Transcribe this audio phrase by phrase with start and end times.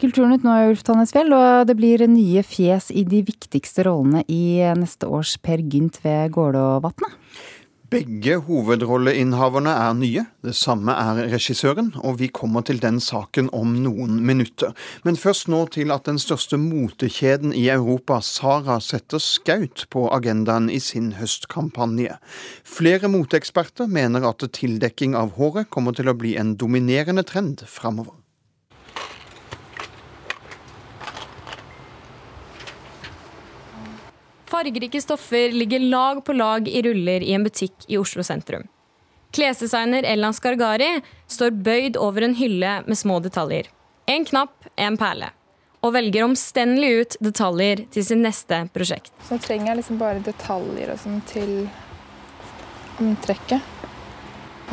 [0.00, 5.04] Kulturnytt nå, Ulf Tannesfjell, og det blir nye fjes i de viktigste rollene i neste
[5.04, 7.18] års Per Gynt ved Gålåvatnet.
[7.90, 13.74] Begge hovedrolleinnehaverne er nye, det samme er regissøren, og vi kommer til den saken om
[13.82, 14.72] noen minutter.
[15.04, 20.70] Men først nå til at den største motekjeden i Europa, Sara, setter skaut på agendaen
[20.72, 22.16] i sin høstkampanje.
[22.64, 28.14] Flere moteeksperter mener at tildekking av håret kommer til å bli en dominerende trend framover.
[34.60, 38.66] Fargerike stoffer ligger lag på lag i ruller i en butikk i Oslo sentrum.
[39.32, 43.70] Klesdesigner Ellan Skargari står bøyd over en hylle med små detaljer.
[44.04, 45.30] En knapp, en perle.
[45.80, 49.14] Og velger omstendelig ut detaljer til sin neste prosjekt.
[49.30, 51.54] Så trenger jeg liksom bare detaljer og sånn til
[53.00, 53.64] antrekket.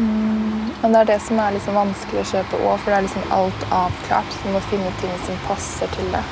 [0.02, 3.08] Mm, men det er det som er liksom vanskelig å kjøpe òg, for det er
[3.08, 4.36] liksom alt avklart.
[4.36, 6.26] Så du må finne ting som passer til det.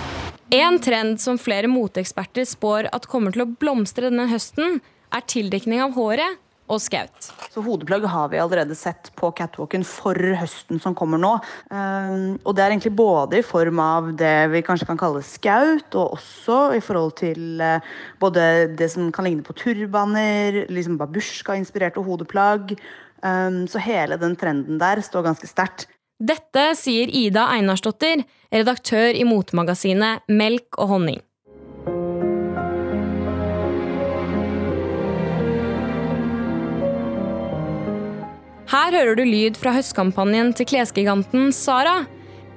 [0.56, 4.78] En trend som flere moteeksperter spår at kommer til å blomstre denne høsten,
[5.12, 6.38] er tildekning av håret
[6.72, 7.28] og skaut.
[7.52, 11.34] Så Hodeplagg har vi allerede sett på catwalken for høsten som kommer nå.
[11.76, 15.90] Ehm, og det er egentlig både i form av det vi kanskje kan kalle skaut,
[15.92, 17.92] og også i forhold til eh,
[18.24, 18.46] både
[18.80, 22.78] det som kan ligne på turbaner, liksom babusjka-inspirerte hodeplagg.
[23.28, 25.90] Ehm, så hele den trenden der står ganske sterkt.
[26.16, 31.18] Dette sier Ida Einarsdottir, redaktør i motemagasinet Melk og honning.
[38.72, 42.06] Her hører du lyd fra høstkampanjen til klesgiganten Sara.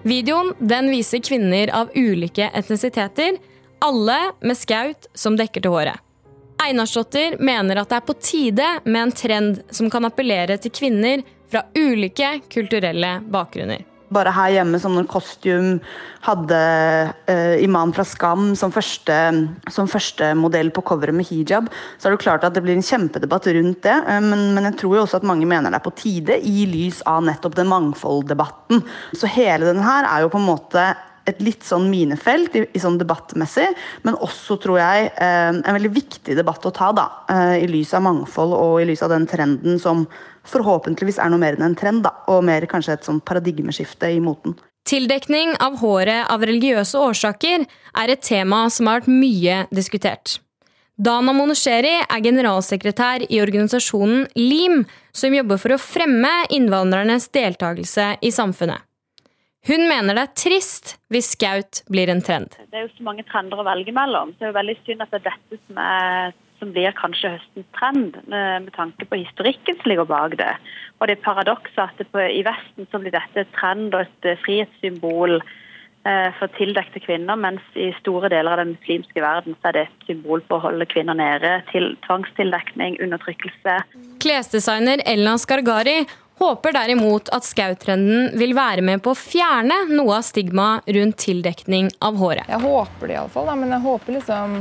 [0.07, 3.41] Videoen den viser kvinner av ulike etnisiteter,
[3.83, 5.99] alle med skaut som dekker til håret.
[6.63, 11.27] Einarsdottir mener at det er på tide med en trend som kan appellere til kvinner
[11.51, 13.85] fra ulike kulturelle bakgrunner.
[14.09, 15.75] Bare her hjemme, som når Costume
[16.25, 16.59] hadde
[17.29, 19.17] eh, Iman fra Skam som første,
[19.73, 21.69] som første, modell på coveret med hijab,
[22.01, 23.99] så er det klart at det blir en kjempedebatt rundt det.
[23.99, 26.65] Eh, men, men, jeg tror jo også at mange mener det er på tide, i
[26.71, 28.81] lys av nettopp den mangfolddebatten.
[29.13, 30.89] Så hele den her er jo på en måte
[31.29, 33.67] et litt sånn minefelt i, i sånn debattmessig,
[34.07, 37.07] men også, tror jeg, eh, en veldig viktig debatt å ta, da.
[37.29, 40.07] Eh, I lys av mangfold og i lys av den trenden som
[40.51, 42.15] forhåpentligvis er noe mer enn en trend, da.
[42.33, 44.57] Og mer kanskje et sånn paradigmeskifte i moten.
[44.89, 50.39] Tildekning av håret av religiøse årsaker er et tema som har vært mye diskutert.
[50.99, 54.81] Dana Monosheri er generalsekretær i organisasjonen LIM,
[55.15, 58.83] som jobber for å fremme innvandrernes deltakelse i samfunnet.
[59.69, 62.57] Hun mener det er trist hvis skaut blir en trend.
[62.71, 64.33] Det er jo så mange trender å velge mellom.
[64.33, 67.37] Så det er jo veldig synd at det er dette som, er, som blir kanskje
[67.37, 70.53] høstens trend, med tanke på historikken som ligger bak det.
[70.99, 74.29] Og det er paradokset at på, i Vesten så blir dette et trend og et
[74.29, 79.71] eh, frihetssymbol eh, for tildekte kvinner, mens i store deler av den muslimske verden så
[79.71, 83.79] er det et symbol på å holde kvinner nede, til tvangstildekning, undertrykkelse.
[84.25, 86.01] Klesdesigner Elna Skargari
[86.39, 91.91] håper derimot at skautrenden vil være med på å fjerne noe av stigmaet rundt tildekning
[92.05, 92.47] av håret.
[92.51, 94.61] Jeg håper det iallfall, men jeg håper liksom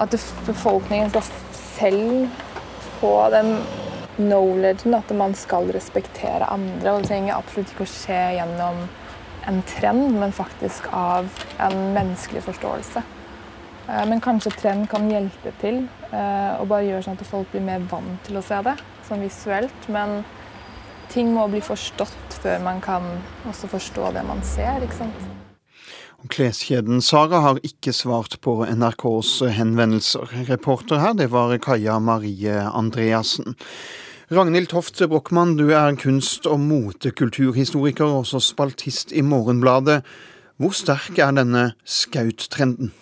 [0.00, 0.14] at
[0.46, 1.22] befolkningen skal
[1.74, 2.28] selv
[3.00, 3.56] få den
[4.16, 6.92] knowledgen at man skal respektere andre.
[6.92, 8.84] Og det trenger absolutt ikke å skje gjennom
[9.48, 11.28] en trend, men faktisk av
[11.60, 13.02] en menneskelig forståelse.
[13.88, 17.66] Eh, men kanskje trend kan hjelpe til, eh, og bare gjøre sånn at folk blir
[17.66, 18.76] mer vant til å se det,
[19.08, 19.88] sånn visuelt.
[19.88, 20.24] Men
[21.08, 23.02] ting må bli forstått før man kan
[23.46, 24.80] også forstå det man ser.
[24.82, 25.43] ikke sant?
[26.32, 30.30] Kleskjeden Sara har ikke svart på NRKs henvendelser.
[30.48, 33.52] Reporter her, det var Kaja Marie Andreassen.
[34.32, 40.00] Ragnhild Toft Brochmann, du er kunst- og motekulturhistoriker og også spaltist i Morgenbladet.
[40.56, 42.94] Hvor sterk er denne skauttrenden?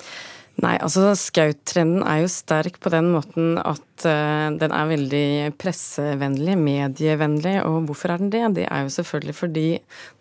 [0.60, 5.26] Nei, altså Skaut-trenden er jo sterk på den måten at uh, den er veldig
[5.58, 7.54] pressevennlig, medievennlig.
[7.64, 8.44] Og hvorfor er den det?
[8.60, 9.66] Det er jo selvfølgelig fordi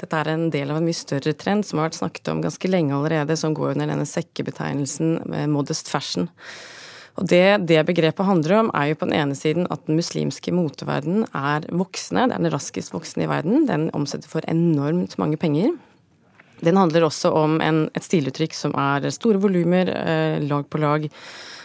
[0.01, 2.71] dette er en del av en mye større trend som har vært snakket om ganske
[2.71, 6.31] lenge allerede, som går under denne sekkebetegnelsen uh, modest fashion.
[7.19, 10.55] Og det, det begrepet handler om, er jo på den ene siden at den muslimske
[10.55, 12.29] moteverdenen er voksende.
[12.31, 13.65] Det er den raskest voksende i verden.
[13.67, 15.75] Den omsetter for enormt mange penger.
[16.61, 21.09] Den handler også om en, et stiluttrykk som er store volumer, eh, lag på lag.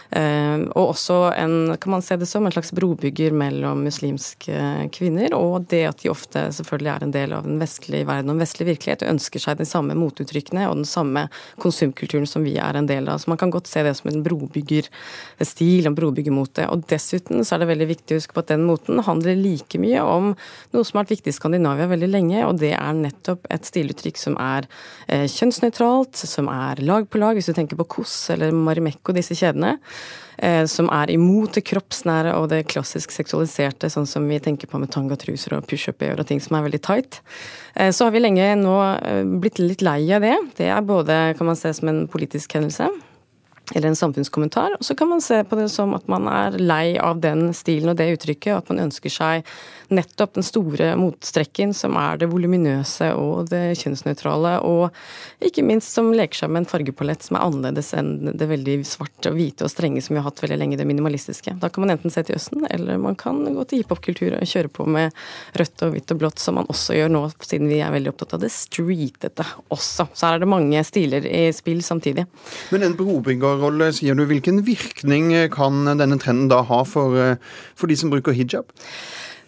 [0.09, 4.59] Eh, og også en, kan man se det som, en slags brobygger mellom muslimske
[4.95, 8.37] kvinner, og det at de ofte selvfølgelig er en del av den vestlige verden og
[8.37, 11.25] den vestlige virkelighet, og ønsker seg de samme motuttrykkene og den samme
[11.63, 13.19] konsumkulturen som vi er en del av.
[13.19, 16.69] Så man kan godt se det som en brobyggerstil, en brobyggermote.
[16.71, 19.81] Og dessuten så er det veldig viktig å huske på at den moten handler like
[19.81, 20.31] mye om
[20.71, 24.23] noe som har vært viktig i Skandinavia veldig lenge, og det er nettopp et stiluttrykk
[24.23, 24.69] som er
[25.07, 29.77] kjønnsnøytralt, som er lag på lag, hvis du tenker på Kos eller Marimekko, disse kjedene.
[30.69, 34.91] Som er imot det kroppsnære og det klassisk seksualiserte, sånn som vi tenker på med
[34.93, 37.21] tangatruser og pushup-gjør og ting som er veldig tight.
[37.73, 38.75] Så har vi lenge nå
[39.41, 40.35] blitt litt lei av det.
[40.59, 42.91] Det er både, kan man se som en politisk hendelse,
[43.75, 44.77] eller en samfunnskommentar.
[44.79, 47.91] Og så kan man se på det som at man er lei av den stilen
[47.91, 49.49] og det uttrykket, og at man ønsker seg
[49.93, 56.11] nettopp den store motstrekken som er det voluminøse og det kjønnsnøytrale, og ikke minst som
[56.15, 59.71] leker seg med en fargepalett som er annerledes enn det veldig svarte og hvite og
[59.71, 61.55] strenge som vi har hatt veldig lenge, det minimalistiske.
[61.61, 64.71] Da kan man enten se til Østen, eller man kan gå til hiphopkultur og kjøre
[64.71, 65.15] på med
[65.59, 68.35] rødt og hvitt og blått, som man også gjør nå, siden vi er veldig opptatt
[68.37, 70.07] av det streetete også.
[70.13, 72.27] Så her er det mange stiler i spill samtidig.
[72.75, 72.97] Men en
[73.57, 74.25] brobyggerrolle, sier du.
[74.25, 77.37] Hvilken virkning kan denne trenden da ha for,
[77.75, 78.71] for de som bruker hijab?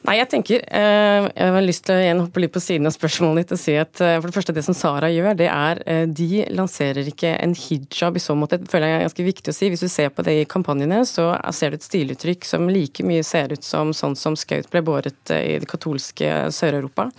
[0.08, 2.94] Nei, jeg tenker eh, Jeg har lyst til å igjen hoppe litt på siden av
[2.96, 5.82] spørsmålet ditt og si at eh, for det første, det som Sara gjør, det er
[5.90, 8.62] eh, De lanserer ikke en hijab i så måte.
[8.62, 9.70] Det føler jeg er ganske viktig å si.
[9.74, 13.26] Hvis du ser på det i kampanjene, så ser du et stiluttrykk som like mye
[13.28, 17.10] ser ut som sånn som Skaut ble båret i det katolske Sør-Europa.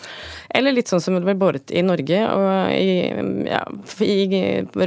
[0.56, 2.96] Eller litt sånn som det ble båret i Norge og i,
[3.50, 3.62] ja,
[4.06, 4.40] i,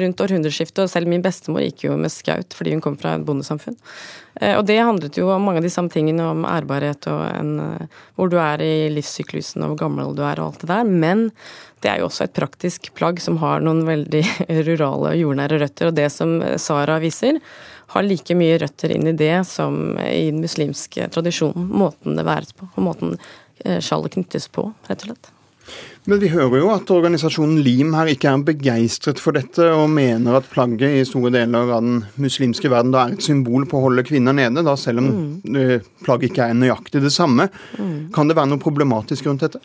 [0.03, 0.83] rundt århundreskiftet.
[0.85, 3.77] Og selv min bestemor gikk jo med Skaut fordi hun kom fra et bondesamfunn.
[4.41, 7.53] Eh, og det handlet jo om mange av de samme tingene, om ærbarhet og en,
[7.59, 10.87] eh, hvor du er i livssyklusen og hvor gammel du er og alt det der.
[10.87, 11.27] Men
[11.83, 14.23] det er jo også et praktisk plagg som har noen veldig
[14.69, 15.91] rurale og jordnære røtter.
[15.91, 17.39] Og det som Sara viser,
[17.93, 21.69] har like mye røtter inn i det som i den muslimske tradisjonen.
[21.83, 23.17] Måten det væres på, og måten
[23.65, 25.32] eh, sjallet knyttes på, rett og slett.
[26.05, 30.35] Men vi hører jo at organisasjonen LIM her ikke er begeistret for dette, og mener
[30.35, 33.85] at plagget i store deler av den muslimske verden da er et symbol på å
[33.85, 35.11] holde kvinner nede, da selv om
[35.47, 35.91] mm.
[36.03, 37.47] plagget ikke er nøyaktig det samme.
[37.79, 38.09] Mm.
[38.15, 39.63] Kan det være noe problematisk rundt dette?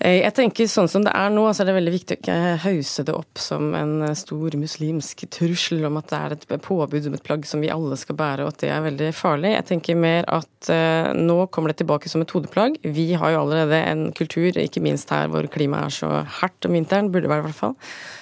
[0.00, 2.36] Eh, jeg tenker sånn som det er nå, så er det veldig viktig å ikke
[2.62, 7.10] hause det opp som en eh, stor muslimsk trussel om at det er et påbud
[7.10, 9.52] om et plagg som vi alle skal bære, og at det er veldig farlig.
[9.58, 12.78] Jeg tenker mer at uh, nå kommer det tilbake som et hodeplagg.
[12.84, 16.10] Vi har jo allerede en kultur, ikke minst her hvor klimaet er så
[16.40, 17.76] hardt om vinteren, burde det være i hvert fall,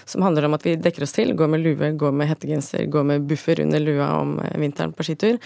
[0.09, 3.07] som handler om at vi dekker oss til, går med lue, går med hettegenser, går
[3.13, 5.39] med buffer under lua om vinteren på skitur.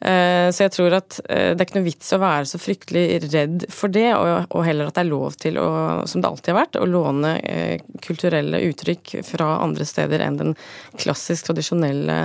[0.00, 3.06] Uh, så jeg tror at uh, det er ikke noe vits å være så fryktelig
[3.30, 5.70] redd for det, og, heller at det er lov til å
[6.06, 10.52] som det alltid har vært, å låne eh, kulturelle uttrykk fra andre steder enn den
[11.00, 12.18] klassisk tradisjonelle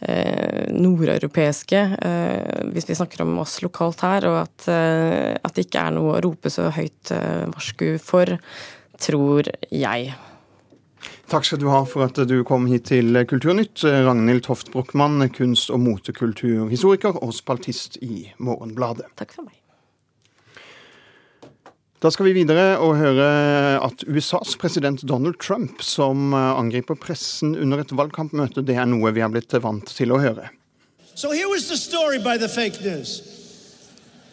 [0.00, 5.88] eh, nordeuropeiske, eh, hvis vi snakker om oss lokalt her, og at, at det ikke
[5.88, 7.14] er noe å rope så høyt
[7.54, 8.36] varsku for,
[9.02, 10.14] tror jeg.
[11.34, 13.82] Takk skal du ha for at du kom hit til Kulturnytt.
[13.82, 19.08] Ragnhild Toft Brochmann, kunst- og motekulturhistoriker og spaltist i Morgenbladet.
[19.18, 19.56] Takk for meg.
[21.98, 23.26] Da skal vi videre og høre
[23.82, 29.26] at USAs president Donald Trump, som angriper pressen under et valgkampmøte, det er noe vi
[29.26, 30.52] har blitt vant til å høre.
[31.18, 33.18] So here was the story by the fake news.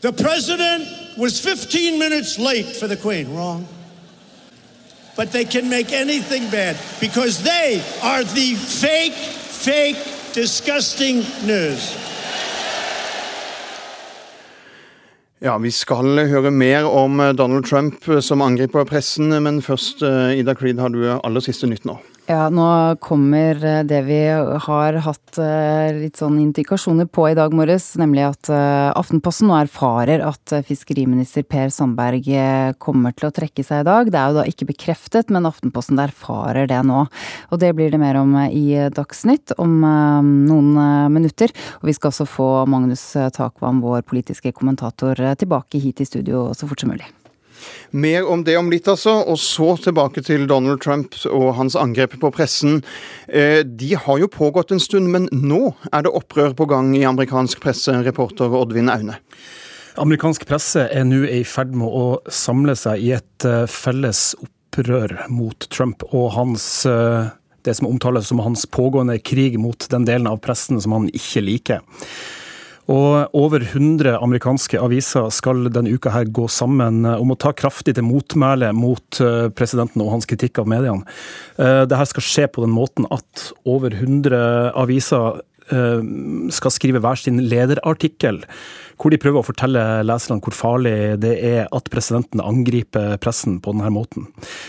[0.06, 0.86] The president
[1.18, 3.34] was 15 minutes late for the queen.
[3.34, 3.66] Wrong.
[5.22, 10.02] But they can make anything bad because they are the fake, fake,
[10.34, 11.96] disgusting news.
[15.42, 20.02] Ja, Vi skal høre mer om eh, Donald Trump eh, som angriper pressen, men først,
[20.02, 22.00] eh, Ida Creed, har du aller siste nytt nå?
[22.32, 24.20] Ja, nå kommer eh, det vi
[24.64, 29.58] har hatt eh, litt sånn indikasjoner på i dag morges, nemlig at eh, Aftenposten nå
[29.58, 32.30] erfarer at fiskeriminister Per Sandberg
[32.80, 34.12] kommer til å trekke seg i dag.
[34.14, 37.04] Det er jo da ikke bekreftet, men Aftenposten erfarer det nå.
[37.52, 40.76] Og det blir det mer om i Dagsnytt om noen
[41.12, 41.52] minutter.
[41.82, 46.70] Og vi skal også få Magnus Takvam, vår politiske kommentator, tilbake hit i studio så
[46.70, 47.10] fort som mulig.
[47.92, 49.18] Mer om det om litt, altså.
[49.28, 52.82] Og så tilbake til Donald Trump og hans angrep på pressen.
[53.28, 57.06] Eh, de har jo pågått en stund, men nå er det opprør på gang i
[57.08, 59.20] amerikansk presse, reporter Oddvin Aune.
[60.00, 65.18] Amerikansk presse er nå i ferd med å samle seg i et eh, felles opprør
[65.30, 67.32] mot Trump og hans eh,
[67.66, 71.44] det som omtales som hans pågående krig mot den delen av pressen som han ikke
[71.46, 71.84] liker.
[72.90, 77.54] Og over 100 amerikanske aviser skal denne uka her gå sammen eh, om å ta
[77.54, 81.06] kraftig til motmæle mot eh, presidenten og hans kritikk av mediene.
[81.62, 85.42] Eh, Dette skal skje på den måten at over 100 aviser
[86.52, 88.42] skal skrive hver sin lederartikkel
[89.02, 93.74] hvor de prøver å fortelle leserne hvor farlig det er at presidenten angriper pressen på
[93.74, 94.28] denne måten.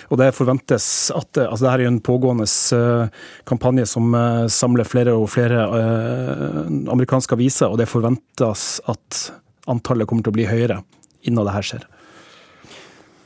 [0.09, 4.89] Og det forventes at altså Dette er jo en pågående eh, kampanje som eh, samler
[4.89, 6.59] flere og flere eh,
[6.93, 9.23] amerikanske aviser, og det forventes at
[9.71, 10.81] antallet kommer til å bli høyere
[11.29, 11.87] innen det her skjer.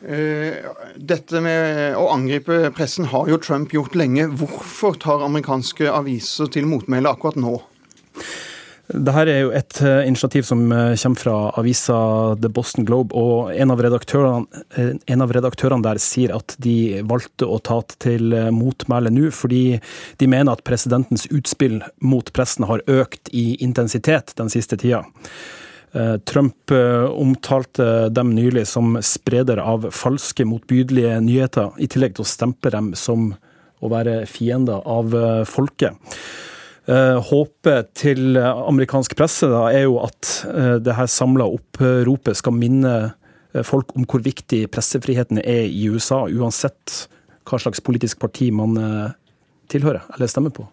[0.01, 4.27] Dette med å angripe pressen har jo Trump gjort lenge.
[4.39, 7.57] Hvorfor tar amerikanske aviser til motmæle akkurat nå?
[8.87, 11.97] Dette er jo et eh, initiativ som eh, kommer fra avisa
[12.39, 17.03] The Boston Globe, og en av, redaktørene, eh, en av redaktørene der sier at de
[17.03, 19.81] valgte å ta til motmæle nå, fordi
[20.23, 25.03] de mener at presidentens utspill mot pressen har økt i intensitet den siste tida.
[26.29, 26.73] Trump
[27.09, 32.91] omtalte dem nylig som spreder av falske, motbydelige nyheter, i tillegg til å stempe dem
[32.99, 33.31] som
[33.81, 35.15] å være fiender av
[35.49, 35.97] folket.
[36.87, 40.29] Eh, håpet til amerikansk presse da, er jo at
[40.87, 46.27] det her samla oppropet skal minne eh, folk om hvor viktig pressefriheten er i USA,
[46.31, 47.09] uansett
[47.47, 48.75] hva slags politisk parti man
[49.71, 50.65] tilhører eller stemmer på.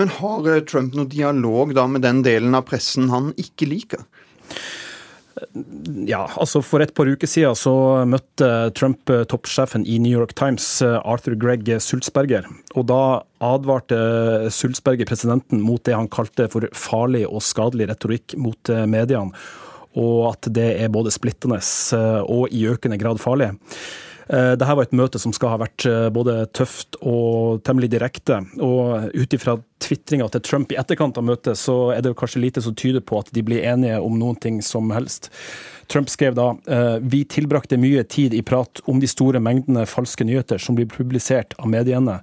[0.00, 4.04] Men har Trump noe dialog da med den delen av pressen han ikke liker?
[6.06, 7.74] Ja, altså For et par uker siden så
[8.06, 12.46] møtte Trump toppsjefen i New York Times, Arthur Greg Sulzberger.
[12.78, 13.00] Og da
[13.42, 13.98] advarte
[14.54, 19.34] Sulzberger presidenten mot det han kalte for farlig og skadelig retorikk mot mediene.
[19.98, 21.58] Og at det er både splittende
[22.30, 23.52] og i økende grad farlig.
[24.28, 28.40] Eh, Dette var et møte som skal ha vært eh, både tøft og temmelig direkte.
[28.64, 32.64] Og ut ifra tvitringa til Trump i etterkant av møtet, så er det kanskje lite
[32.64, 35.30] som tyder på at de blir enige om noen ting som helst.
[35.92, 40.24] Trump skrev da eh, vi tilbrakte mye tid i prat om de store mengdene falske
[40.24, 42.20] nyheter som blir publisert av mediene,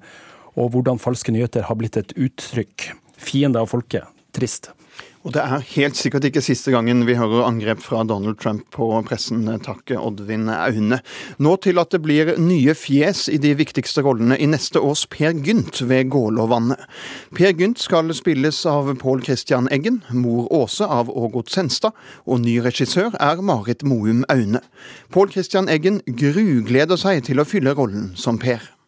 [0.58, 2.92] og hvordan falske nyheter har blitt et uttrykk.
[3.22, 4.10] Fiende av folket.
[4.36, 4.72] Trist.
[5.22, 8.88] Og det er helt sikkert ikke siste gangen vi hører angrep fra Donald Trump på
[9.06, 9.46] pressen.
[9.62, 10.98] Takk, Oddvin Aune.
[11.38, 15.38] Nå til at det blir nye fjes i de viktigste rollene i neste års Per
[15.46, 16.82] Gynt ved Gålåvannet.
[17.38, 21.94] Per Gynt skal spilles av Pål Christian Eggen, mor Åse av Ågot Senstad,
[22.26, 24.66] og ny regissør er Marit Moum Aune.
[25.14, 28.81] Pål Christian Eggen grugleder seg til å fylle rollen som Per.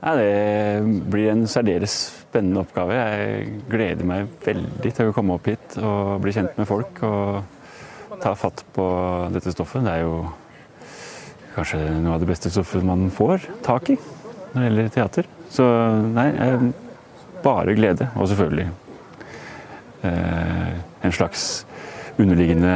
[0.00, 1.94] Ja, det blir en særdeles
[2.30, 2.96] spennende oppgave.
[2.96, 8.20] Jeg gleder meg veldig til å komme opp hit og bli kjent med folk og
[8.22, 8.86] ta fatt på
[9.34, 9.84] dette stoffet.
[9.84, 10.22] Det er jo
[11.52, 15.30] kanskje noe av det beste stoffet man får tak i når det gjelder teater.
[15.52, 15.68] Så
[16.16, 16.30] nei,
[17.44, 18.08] bare glede.
[18.16, 18.68] Og selvfølgelig
[20.08, 21.46] eh, en slags
[22.16, 22.74] underliggende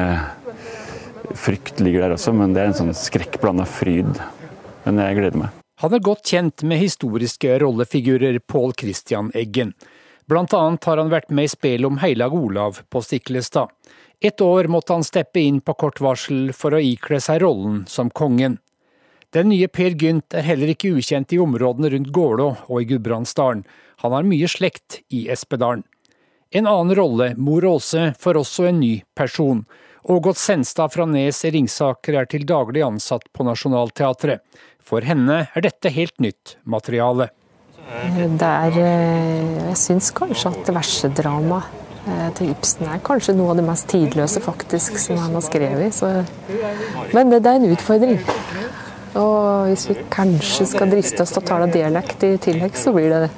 [1.40, 4.12] frykt ligger der også, men det er en sånn skrekkblanda fryd.
[4.84, 5.63] Men jeg gleder meg.
[5.84, 9.74] Han er godt kjent med historiske rollefigurer Pål Christian Eggen.
[10.24, 13.68] Blant annet har han vært med i spillet om Heilag Olav på Stiklestad.
[14.24, 18.08] Et år måtte han steppe inn på kort varsel for å ikle seg rollen som
[18.08, 18.56] kongen.
[19.36, 23.66] Den nye Per Gynt er heller ikke ukjent i områdene rundt Gålå og i Gudbrandsdalen.
[24.06, 25.84] Han har mye slekt i Espedalen.
[26.48, 29.66] En annen rolle, mor Åse, får også en ny person.
[30.06, 34.42] Ågot Senstad fra Nes i Ringsaker er til daglig ansatt på Nationaltheatret.
[34.84, 37.30] For henne er dette helt nytt materiale.
[38.04, 43.62] Det er eh, Jeg syns kanskje at versedramaet eh, til Ibsen er kanskje noe av
[43.62, 45.96] det mest tidløse faktisk som han har skrevet.
[45.96, 46.12] Så.
[47.16, 48.20] Men det, det, er en utfordring.
[49.16, 53.08] Og hvis vi kanskje skal driste oss til å tale dialekt i tillegg, så blir
[53.08, 53.32] det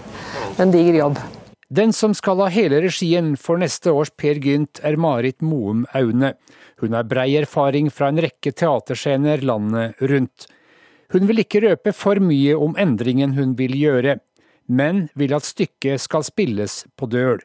[0.58, 1.22] en diger jobb.
[1.68, 6.36] Den som skal ha hele regien for neste års Per Gynt, er Marit Moum Aune.
[6.78, 10.46] Hun har brei erfaring fra en rekke teaterscener landet rundt.
[11.10, 14.18] Hun vil ikke røpe for mye om endringen hun vil gjøre,
[14.70, 17.42] men vil at stykket skal spilles på døl.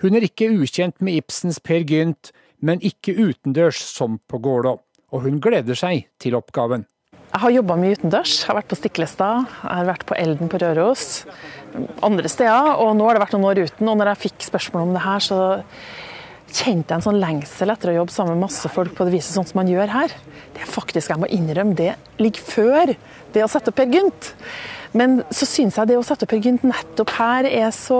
[0.00, 2.32] Hun er ikke ukjent med Ibsens Per Gynt,
[2.64, 4.78] men ikke utendørs som på Gålå,
[5.12, 6.88] og hun gleder seg til oppgaven.
[7.34, 8.32] Jeg har jobba mye utendørs.
[8.44, 11.24] Jeg har vært på Stiklestad, jeg har vært på Elden på Røros,
[12.06, 12.68] andre steder.
[12.78, 13.88] Og nå har det vært noen år uten.
[13.90, 15.38] Og når jeg fikk spørsmål om det her, så
[16.54, 19.34] kjente jeg en sånn lengsel etter å jobbe sammen med masse folk på det viset
[19.34, 20.14] sånn som man gjør her.
[20.54, 22.94] Det er faktisk, jeg må innrømme, det ligger før
[23.34, 24.30] det å sette opp Per Gynt.
[24.94, 27.98] Men så syns jeg det å sette opp Per Gynt nettopp her er så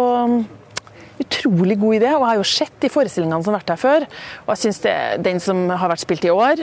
[1.23, 2.11] utrolig god idé.
[2.15, 4.07] Og jeg har jo sett de forestillingene som har vært her før.
[4.45, 4.81] Og jeg syns
[5.27, 6.63] den som har vært spilt i år,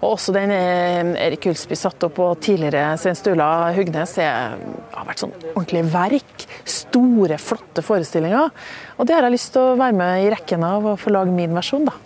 [0.00, 4.60] og også den eh, Erik Ulsby satt opp og tidligere Svein Stula Hugnes, er,
[4.94, 6.46] har vært sånn ordentlig verk.
[6.64, 8.54] Store, flotte forestillinger.
[8.98, 11.34] Og det har jeg lyst til å være med i rekken av og få lage
[11.34, 11.96] min versjon, da.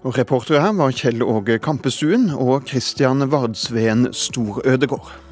[0.00, 5.29] Og Reportere her var Kjell Åge Kampestuen og Christian Vardsveen Storødegård.